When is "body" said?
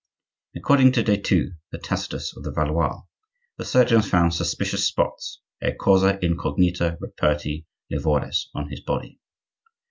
8.81-9.19